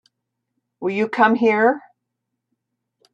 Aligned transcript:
Will 0.79 0.89
you 0.89 1.07
come 1.07 1.35
here? 1.35 1.79